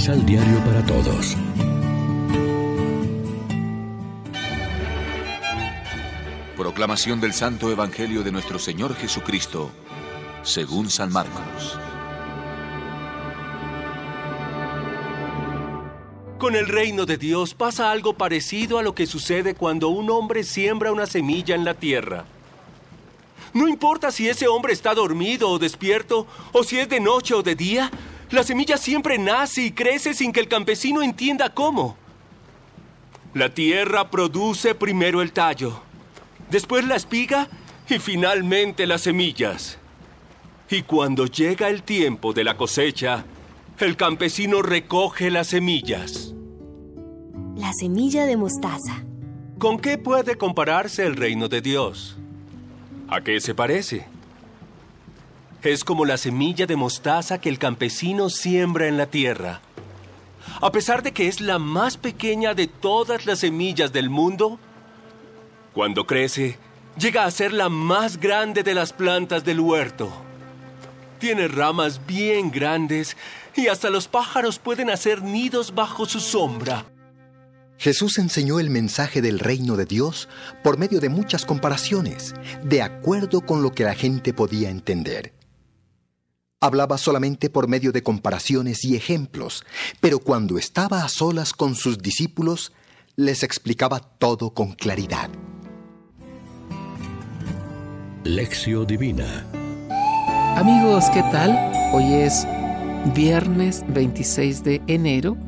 Misal 0.00 0.24
Diario 0.24 0.64
para 0.64 0.82
Todos. 0.86 1.36
Proclamación 6.56 7.20
del 7.20 7.34
Santo 7.34 7.70
Evangelio 7.70 8.22
de 8.22 8.32
nuestro 8.32 8.58
Señor 8.58 8.94
Jesucristo, 8.94 9.70
según 10.42 10.88
San 10.88 11.12
Marcos. 11.12 11.78
Con 16.38 16.56
el 16.56 16.66
reino 16.66 17.04
de 17.04 17.18
Dios 17.18 17.52
pasa 17.52 17.90
algo 17.90 18.14
parecido 18.14 18.78
a 18.78 18.82
lo 18.82 18.94
que 18.94 19.06
sucede 19.06 19.54
cuando 19.54 19.90
un 19.90 20.08
hombre 20.08 20.44
siembra 20.44 20.92
una 20.92 21.04
semilla 21.04 21.54
en 21.54 21.66
la 21.66 21.74
tierra. 21.74 22.24
No 23.52 23.68
importa 23.68 24.10
si 24.10 24.30
ese 24.30 24.48
hombre 24.48 24.72
está 24.72 24.94
dormido 24.94 25.50
o 25.50 25.58
despierto, 25.58 26.26
o 26.52 26.64
si 26.64 26.78
es 26.78 26.88
de 26.88 27.00
noche 27.00 27.34
o 27.34 27.42
de 27.42 27.54
día, 27.54 27.90
la 28.30 28.42
semilla 28.42 28.76
siempre 28.76 29.18
nace 29.18 29.62
y 29.62 29.70
crece 29.72 30.14
sin 30.14 30.32
que 30.32 30.40
el 30.40 30.48
campesino 30.48 31.02
entienda 31.02 31.52
cómo. 31.52 31.96
La 33.34 33.52
tierra 33.52 34.10
produce 34.10 34.74
primero 34.74 35.22
el 35.22 35.32
tallo, 35.32 35.80
después 36.50 36.84
la 36.84 36.96
espiga 36.96 37.48
y 37.88 37.98
finalmente 37.98 38.86
las 38.86 39.02
semillas. 39.02 39.78
Y 40.68 40.82
cuando 40.82 41.26
llega 41.26 41.68
el 41.68 41.82
tiempo 41.82 42.32
de 42.32 42.44
la 42.44 42.56
cosecha, 42.56 43.24
el 43.78 43.96
campesino 43.96 44.62
recoge 44.62 45.30
las 45.30 45.48
semillas. 45.48 46.34
La 47.56 47.72
semilla 47.72 48.26
de 48.26 48.36
mostaza. 48.36 49.04
¿Con 49.58 49.78
qué 49.78 49.98
puede 49.98 50.36
compararse 50.36 51.04
el 51.04 51.16
reino 51.16 51.48
de 51.48 51.60
Dios? 51.60 52.16
¿A 53.08 53.22
qué 53.22 53.40
se 53.40 53.54
parece? 53.54 54.06
Es 55.62 55.84
como 55.84 56.06
la 56.06 56.16
semilla 56.16 56.66
de 56.66 56.76
mostaza 56.76 57.38
que 57.38 57.50
el 57.50 57.58
campesino 57.58 58.30
siembra 58.30 58.86
en 58.86 58.96
la 58.96 59.06
tierra. 59.06 59.60
A 60.62 60.72
pesar 60.72 61.02
de 61.02 61.12
que 61.12 61.28
es 61.28 61.40
la 61.40 61.58
más 61.58 61.98
pequeña 61.98 62.54
de 62.54 62.66
todas 62.66 63.26
las 63.26 63.40
semillas 63.40 63.92
del 63.92 64.08
mundo, 64.08 64.58
cuando 65.74 66.06
crece, 66.06 66.58
llega 66.98 67.24
a 67.24 67.30
ser 67.30 67.52
la 67.52 67.68
más 67.68 68.18
grande 68.18 68.62
de 68.62 68.74
las 68.74 68.92
plantas 68.92 69.44
del 69.44 69.60
huerto. 69.60 70.10
Tiene 71.18 71.46
ramas 71.46 72.00
bien 72.06 72.50
grandes 72.50 73.16
y 73.54 73.68
hasta 73.68 73.90
los 73.90 74.08
pájaros 74.08 74.58
pueden 74.58 74.88
hacer 74.88 75.22
nidos 75.22 75.74
bajo 75.74 76.06
su 76.06 76.20
sombra. 76.20 76.86
Jesús 77.76 78.18
enseñó 78.18 78.60
el 78.60 78.70
mensaje 78.70 79.22
del 79.22 79.38
reino 79.38 79.76
de 79.76 79.84
Dios 79.84 80.28
por 80.62 80.78
medio 80.78 81.00
de 81.00 81.10
muchas 81.10 81.44
comparaciones, 81.44 82.34
de 82.62 82.82
acuerdo 82.82 83.42
con 83.42 83.62
lo 83.62 83.72
que 83.72 83.84
la 83.84 83.94
gente 83.94 84.34
podía 84.34 84.70
entender. 84.70 85.32
Hablaba 86.60 86.98
solamente 86.98 87.50
por 87.50 87.68
medio 87.68 87.92
de 87.92 88.02
comparaciones 88.02 88.84
y 88.84 88.96
ejemplos, 88.96 89.64
pero 90.00 90.18
cuando 90.18 90.58
estaba 90.58 91.04
a 91.04 91.08
solas 91.08 91.52
con 91.52 91.74
sus 91.74 91.98
discípulos, 91.98 92.72
les 93.16 93.42
explicaba 93.42 94.00
todo 94.00 94.52
con 94.52 94.72
claridad. 94.72 95.30
Lección 98.24 98.86
Divina 98.86 99.46
Amigos, 100.56 101.06
¿qué 101.14 101.22
tal? 101.32 101.56
Hoy 101.94 102.12
es 102.12 102.46
viernes 103.14 103.82
26 103.88 104.62
de 104.62 104.82
enero 104.86 105.38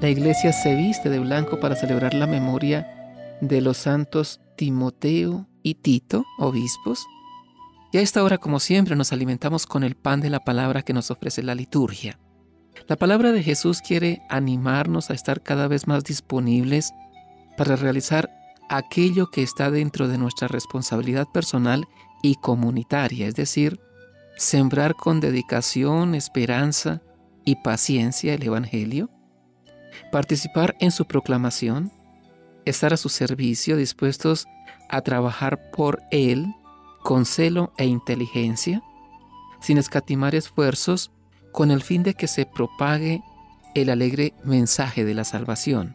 la 0.00 0.10
iglesia 0.10 0.52
se 0.52 0.74
viste 0.74 1.08
de 1.08 1.18
blanco 1.18 1.58
para 1.58 1.74
celebrar 1.74 2.12
la 2.12 2.26
memoria 2.26 3.38
de 3.40 3.62
los 3.62 3.78
santos 3.78 4.40
Timoteo 4.54 5.46
y 5.62 5.76
Tito, 5.76 6.26
obispos. 6.38 7.06
Y 7.96 7.98
a 7.98 8.02
esta 8.02 8.22
hora, 8.22 8.36
como 8.36 8.60
siempre, 8.60 8.94
nos 8.94 9.14
alimentamos 9.14 9.64
con 9.64 9.82
el 9.82 9.94
pan 9.94 10.20
de 10.20 10.28
la 10.28 10.40
palabra 10.40 10.82
que 10.82 10.92
nos 10.92 11.10
ofrece 11.10 11.42
la 11.42 11.54
liturgia. 11.54 12.18
La 12.88 12.96
palabra 12.96 13.32
de 13.32 13.42
Jesús 13.42 13.80
quiere 13.80 14.20
animarnos 14.28 15.08
a 15.08 15.14
estar 15.14 15.42
cada 15.42 15.66
vez 15.66 15.86
más 15.86 16.04
disponibles 16.04 16.92
para 17.56 17.74
realizar 17.74 18.30
aquello 18.68 19.30
que 19.30 19.42
está 19.42 19.70
dentro 19.70 20.08
de 20.08 20.18
nuestra 20.18 20.46
responsabilidad 20.46 21.26
personal 21.32 21.88
y 22.22 22.34
comunitaria, 22.34 23.28
es 23.28 23.34
decir, 23.34 23.80
sembrar 24.36 24.94
con 24.94 25.18
dedicación, 25.18 26.14
esperanza 26.14 27.00
y 27.46 27.56
paciencia 27.62 28.34
el 28.34 28.42
Evangelio, 28.42 29.08
participar 30.12 30.76
en 30.80 30.90
su 30.90 31.06
proclamación, 31.06 31.90
estar 32.66 32.92
a 32.92 32.98
su 32.98 33.08
servicio, 33.08 33.74
dispuestos 33.74 34.44
a 34.90 35.00
trabajar 35.00 35.70
por 35.70 36.02
Él 36.10 36.46
con 37.06 37.24
celo 37.24 37.72
e 37.76 37.86
inteligencia, 37.86 38.82
sin 39.60 39.78
escatimar 39.78 40.34
esfuerzos, 40.34 41.12
con 41.52 41.70
el 41.70 41.80
fin 41.80 42.02
de 42.02 42.14
que 42.14 42.26
se 42.26 42.46
propague 42.46 43.22
el 43.76 43.90
alegre 43.90 44.34
mensaje 44.42 45.04
de 45.04 45.14
la 45.14 45.22
salvación. 45.22 45.94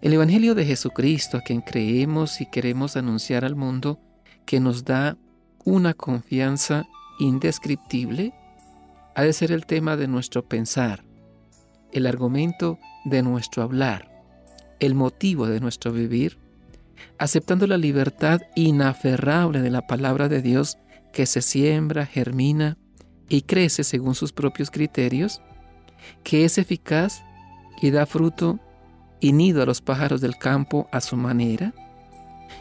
El 0.00 0.14
Evangelio 0.14 0.54
de 0.54 0.64
Jesucristo, 0.64 1.36
a 1.36 1.42
quien 1.42 1.60
creemos 1.60 2.40
y 2.40 2.46
queremos 2.46 2.96
anunciar 2.96 3.44
al 3.44 3.54
mundo, 3.54 4.00
que 4.46 4.60
nos 4.60 4.86
da 4.86 5.18
una 5.62 5.92
confianza 5.92 6.88
indescriptible, 7.18 8.32
ha 9.14 9.24
de 9.24 9.32
ser 9.34 9.52
el 9.52 9.66
tema 9.66 9.98
de 9.98 10.08
nuestro 10.08 10.42
pensar, 10.42 11.04
el 11.92 12.06
argumento 12.06 12.78
de 13.04 13.22
nuestro 13.22 13.62
hablar, 13.62 14.10
el 14.80 14.94
motivo 14.94 15.46
de 15.48 15.60
nuestro 15.60 15.92
vivir, 15.92 16.38
aceptando 17.18 17.66
la 17.66 17.76
libertad 17.76 18.40
inaferrable 18.54 19.60
de 19.60 19.70
la 19.70 19.86
palabra 19.86 20.28
de 20.28 20.42
Dios 20.42 20.78
que 21.12 21.26
se 21.26 21.42
siembra, 21.42 22.06
germina 22.06 22.76
y 23.28 23.42
crece 23.42 23.84
según 23.84 24.14
sus 24.14 24.32
propios 24.32 24.70
criterios, 24.70 25.40
que 26.22 26.44
es 26.44 26.58
eficaz 26.58 27.22
y 27.80 27.90
da 27.90 28.06
fruto 28.06 28.58
y 29.20 29.32
nido 29.32 29.62
a 29.62 29.66
los 29.66 29.80
pájaros 29.80 30.20
del 30.20 30.36
campo 30.36 30.88
a 30.92 31.00
su 31.00 31.16
manera, 31.16 31.72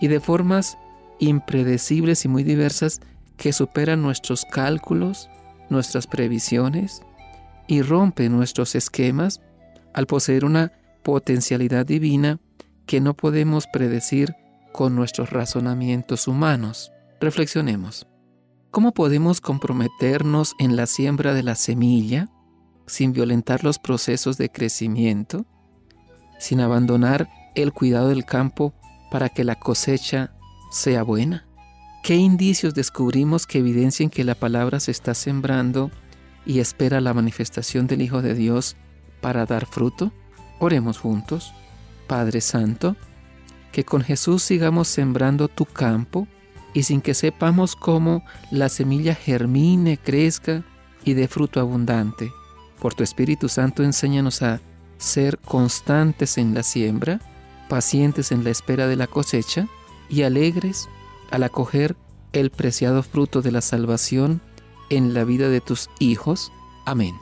y 0.00 0.08
de 0.08 0.20
formas 0.20 0.78
impredecibles 1.18 2.24
y 2.24 2.28
muy 2.28 2.44
diversas 2.44 3.00
que 3.36 3.52
superan 3.52 4.02
nuestros 4.02 4.44
cálculos, 4.50 5.28
nuestras 5.68 6.06
previsiones, 6.06 7.02
y 7.66 7.82
rompe 7.82 8.28
nuestros 8.28 8.74
esquemas 8.74 9.42
al 9.92 10.06
poseer 10.06 10.44
una 10.44 10.72
potencialidad 11.02 11.84
divina 11.84 12.38
que 12.86 13.00
no 13.00 13.14
podemos 13.14 13.66
predecir 13.66 14.34
con 14.72 14.94
nuestros 14.94 15.30
razonamientos 15.30 16.28
humanos. 16.28 16.92
Reflexionemos. 17.20 18.06
¿Cómo 18.70 18.92
podemos 18.92 19.40
comprometernos 19.40 20.54
en 20.58 20.76
la 20.76 20.86
siembra 20.86 21.34
de 21.34 21.42
la 21.42 21.54
semilla 21.54 22.28
sin 22.86 23.12
violentar 23.12 23.64
los 23.64 23.78
procesos 23.78 24.36
de 24.38 24.50
crecimiento, 24.50 25.46
sin 26.38 26.60
abandonar 26.60 27.28
el 27.54 27.72
cuidado 27.72 28.08
del 28.08 28.24
campo 28.24 28.74
para 29.10 29.28
que 29.28 29.44
la 29.44 29.56
cosecha 29.56 30.34
sea 30.70 31.02
buena? 31.02 31.46
¿Qué 32.02 32.16
indicios 32.16 32.74
descubrimos 32.74 33.46
que 33.46 33.58
evidencien 33.58 34.10
que 34.10 34.22
la 34.24 34.34
palabra 34.34 34.78
se 34.78 34.92
está 34.92 35.14
sembrando 35.14 35.90
y 36.44 36.60
espera 36.60 37.00
la 37.00 37.14
manifestación 37.14 37.86
del 37.88 38.02
Hijo 38.02 38.22
de 38.22 38.34
Dios 38.34 38.76
para 39.20 39.46
dar 39.46 39.66
fruto? 39.66 40.12
Oremos 40.60 40.98
juntos. 40.98 41.52
Padre 42.06 42.40
Santo, 42.40 42.96
que 43.72 43.84
con 43.84 44.02
Jesús 44.02 44.42
sigamos 44.42 44.88
sembrando 44.88 45.48
tu 45.48 45.64
campo 45.64 46.26
y 46.72 46.82
sin 46.82 47.00
que 47.00 47.14
sepamos 47.14 47.76
cómo 47.76 48.24
la 48.50 48.68
semilla 48.68 49.14
germine, 49.14 49.98
crezca 49.98 50.62
y 51.04 51.14
dé 51.14 51.28
fruto 51.28 51.60
abundante. 51.60 52.30
Por 52.80 52.94
tu 52.94 53.02
Espíritu 53.02 53.48
Santo 53.48 53.82
enséñanos 53.82 54.42
a 54.42 54.60
ser 54.98 55.38
constantes 55.38 56.38
en 56.38 56.54
la 56.54 56.62
siembra, 56.62 57.20
pacientes 57.68 58.32
en 58.32 58.44
la 58.44 58.50
espera 58.50 58.86
de 58.86 58.96
la 58.96 59.06
cosecha 59.06 59.68
y 60.08 60.22
alegres 60.22 60.88
al 61.30 61.42
acoger 61.42 61.96
el 62.32 62.50
preciado 62.50 63.02
fruto 63.02 63.42
de 63.42 63.52
la 63.52 63.60
salvación 63.60 64.40
en 64.90 65.14
la 65.14 65.24
vida 65.24 65.48
de 65.48 65.60
tus 65.60 65.88
hijos. 65.98 66.52
Amén. 66.84 67.14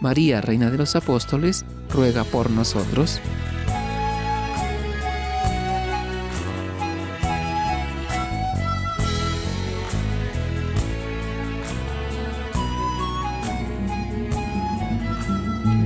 María, 0.00 0.40
Reina 0.40 0.70
de 0.70 0.78
los 0.78 0.96
Apóstoles, 0.96 1.64
ruega 1.90 2.24
por 2.24 2.50
nosotros. 2.50 3.20